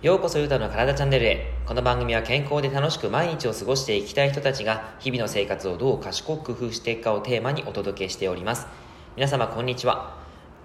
[0.00, 1.52] ようこそゆうたの体チャンネルへ。
[1.66, 8.66] この番組は健康で楽しく毎日を過ごしていきたい人たちが日々の生活をどう賢く工夫していくかをテーマにお届けしております。
[9.14, 10.16] 皆様こんにちは。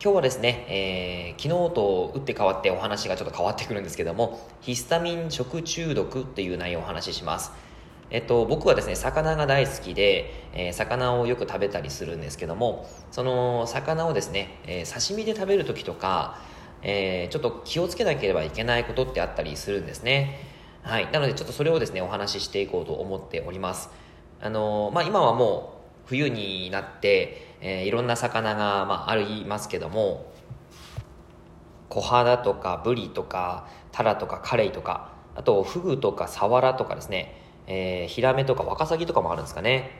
[0.01, 7.51] 今日はですね、えー、昨日と打って変わってお話がちょっと変わってくるんですけどもヒスタミン食中毒っていう内容をお話しします。
[8.11, 16.39] えっと、僕はですね、魚が大好きで、えー、魚をよく食べたりするんですけども、その魚をですね、えー、刺身で食べる時とか、
[16.81, 20.39] えー、ちょっと気をつけなければいけないことってあったりするんですね。
[20.83, 21.11] はい。
[21.11, 23.89] なので、ちょっとそれをですね、お話ししていこうと思っております。
[24.41, 30.31] あのまあ、今はもう冬になって、えいろんな魚が、まあ、ありますけども、
[31.91, 37.35] 小肌とかブリとかタラとかカレイとかあとフグとかサワラとかですね
[37.67, 39.91] えー、ヒラメとかワカサギとかもあるんですかね。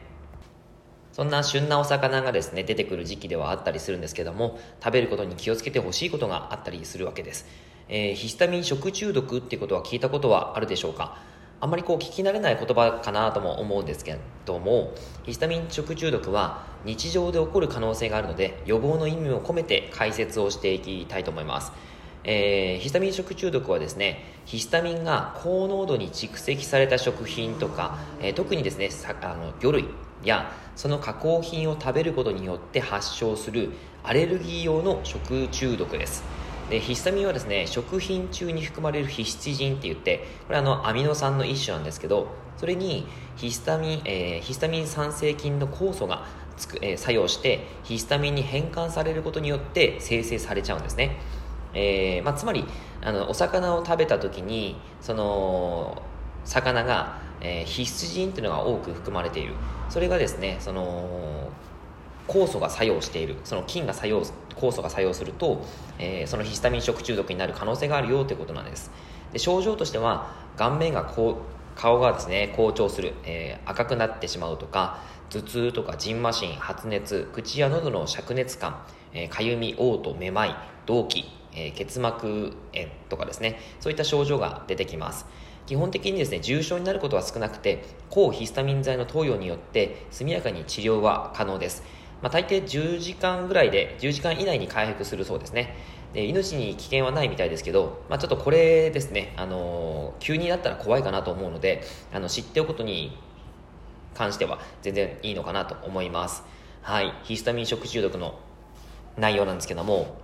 [1.14, 7.46] そんな旬なお魚がですね出てくる時期ではあったりするんですけども食べることに気をつけてほしいことがあったりするわけです、
[7.90, 11.18] えー、ヒスタミン食中毒ってことは聞いたことはあるでしょうか？
[11.60, 21.74] あんまりこう聞き慣れない言葉かなとも思うんですけどもヒスタミン食中毒は日常で起こる可能性があるので予防の意味を込めて解説をしていきたいと思います。
[22.24, 28.90] えー、ヒスタミン食中毒はですねヒスタミンが高濃度に蓄積された食品とか、えー、特にですね
[29.22, 29.86] あの魚類
[30.24, 33.72] やその加工品を食べることによって発症する
[34.04, 36.24] アレルギー用の食中毒です。
[36.70, 46.26] でヒスタミンはですね食品中に含まれるヒスチジンって言ってこれあのアミノ酸の一種なんですけどそれにヒスタミン、えー、ヒスタミン酸性菌の酵素が
[46.56, 51.18] つく、えー、作用してヒスタミンに変換されることによって生成されちゃうんですね。
[51.74, 52.66] えーまあ、つまり
[53.02, 56.02] あのお魚を食べた時にその
[56.44, 59.54] 魚が、えー、必須人というのが多く含まれている。
[59.90, 61.50] それがですねその
[62.28, 63.36] 酵素が作用している。
[63.44, 64.24] その菌が作用
[64.56, 65.64] 酵素が作用すると、
[66.00, 68.92] えー、そのヒスタミン食中毒になる可能性があるよということなんです。
[69.34, 75.00] で症状としては顔面がこう顔がですね好調する、えー、赤くなってしまうとか
[75.32, 80.56] 頭痛とかじんましん発熱口や喉の灼熱感、えー、かゆみ嘔吐めまい
[80.86, 83.60] 動悸え、結膜炎とかですね。
[83.80, 85.26] そういった症状が出てきます。
[85.66, 91.84] 基本的にですね重症になることは少なくて抗ヒスタミン剤の投与によって速やかに治療は可能です、
[92.22, 95.76] まあ、大抵10時間ぐらいで10時間以内に回復するそうですね。
[96.14, 103.18] で命に危険はないみたいですけど、まあ、ちょっとこれですね、あのー、急になったら怖いかなと思うのであの知っておくことに
[104.14, 106.44] 関しては全然いいのかなと思います。
[106.82, 107.14] はい。
[107.24, 108.40] ヒスタミン食中毒の
[109.18, 110.18] 内容なんですけども。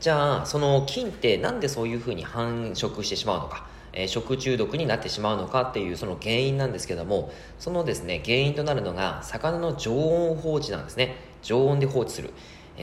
[0.00, 7.32] じゃあその菌ってなんでそういうふうに繁殖してしまうのか、えー、食中毒になってしまうのかっていうその原因なんですけども。
[7.58, 11.16] そのですね原因となるのが魚の常温放置なんですね。
[11.42, 12.30] 常温で放置する。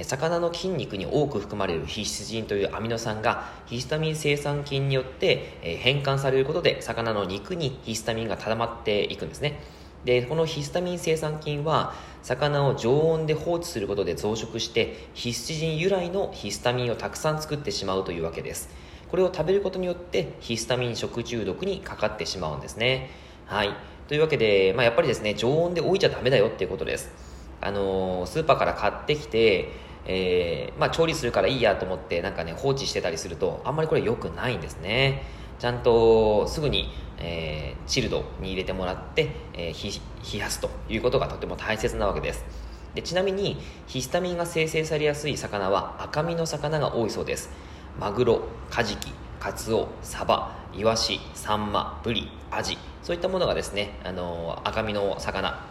[0.01, 9.61] 魚の筋肉に多く含まれる必須人というアミノ酸がヒスタミン生産菌によって変換されることで魚の肉にヒスタミンが溜まっていくんですね。
[10.05, 18.69] でこのヒスタミン生産菌は魚を常温で放置することで増殖してヒスチジン由来のヒスタミンをたくさん作ってしまうというわけです。
[19.09, 23.11] これを食べることによってヒスタミン食中毒にかかってしまうんですね。
[23.45, 23.69] はい。
[24.07, 27.11] というわけで、まあ、やっぱりですね常温で置いちゃダメだよっていうことです。
[27.61, 29.69] あのー、スーパーから買ってきて
[30.05, 35.23] えー、まあ、調理するからいいやと思ってなんかね放置してたりするとあんまりこれ良くないんですね。
[35.59, 36.91] ちゃんとすぐに
[37.23, 40.01] えー、チルドに入れてもらって、えー、
[40.33, 42.45] 冷やすということがとても大切なわけです。
[42.93, 43.57] でちなみに
[43.87, 47.49] ヒスタミンが生成されやすい魚は赤身の魚が多いそうです。
[47.99, 52.77] マグロカジキカツオサバイワシサンマブリアジ。
[53.01, 55.65] そういったものがですね、あのー、赤身の魚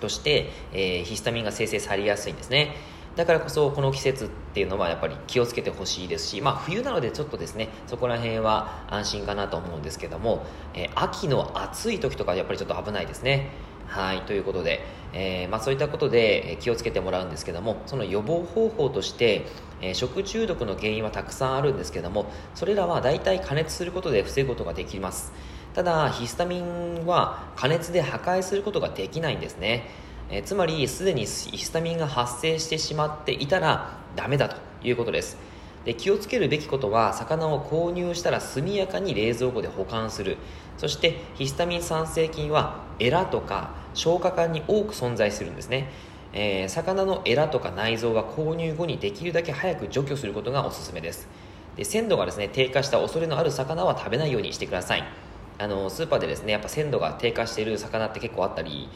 [0.00, 2.74] として、えー、ヒスタミンが生成されやすいんですね。
[3.20, 13.50] だからこそこの季節っていうのはやっぱり気をつけてほしいですし、まあ、冬なのでちょっとですねそこら辺は安心かなと思うんですけども、えー、秋の暑い時とかやっぱりちょっと危ないですね。
[13.88, 14.80] はいということで、
[15.12, 19.44] えー、まあ、そういったことで気をつけてもらうんですけどもその予防方法として、
[19.82, 25.32] えー、食中毒の原因はたくさんあるんですけどもそれらは大体加熱することで防ぐことができます。
[25.74, 29.90] ただヒスタミンは加熱で破壊することができないんですね。
[30.30, 35.36] えつまりすでにヒスタミンが発生してしまっていたらダメだということです。
[35.84, 40.36] で気をつけるべきことは魚を購入したら速やかに冷蔵庫で保管する。
[40.78, 45.90] そしてヒスタミン酸性菌はエラとか消化管に多く存在するんですね、
[46.32, 51.28] えー、魚のエラとか内臓は購入後にできるだけ早く除去することがおすすめです。
[51.76, 55.04] で鮮度がですね低下した恐れのある魚は食べないようにしてください。
[55.58, 58.88] あのスーパーでですねやっぱ鮮度が低下している魚って結構あったり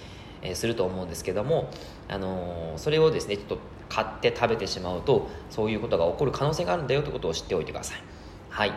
[0.45, 1.71] えすると思うんですけども、
[2.09, 3.59] あのそれをですねちょっと
[3.89, 8.03] 買って食べてしまうとそういうことが起こる可能性があるんだよということを知っておいてください。
[8.51, 8.73] はい、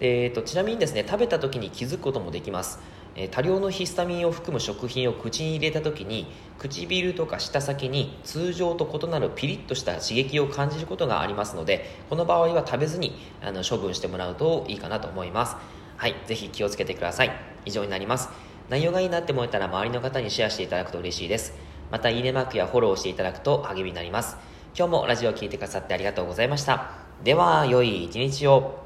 [0.00, 2.80] えーと、ちなみにですね食べた時に気づくこともできます。
[3.16, 6.26] え多量のヒスタミンを含む食品を口に入れた時に
[6.58, 15.56] 唇とか舌先に通常と異なるピリッとした刺激を感じることがありますのでこの場合は食べずにあの処分してもらうといいかなと思います。
[15.96, 16.16] はい。
[16.26, 17.30] ぜひ気をつけてください。
[17.64, 18.28] 以上になります。
[18.68, 21.54] 内容がいいなって思えたら周りの方にシェアしていただくと嬉しいです。
[21.90, 24.36] またいいねマークやフォローしていただくと励みになります。
[24.76, 26.90] 今日もラジオを聴いてくださってありがとうございました。
[27.22, 28.84] では良い一日を。